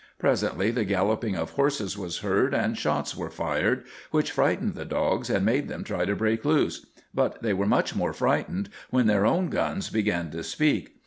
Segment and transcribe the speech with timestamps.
[0.17, 5.29] Presently the galloping of horses was heard and shots were fired, which frightened the dogs
[5.29, 6.87] and made them try to break loose.
[7.13, 10.95] But they were much more frightened when their own guns began to speak.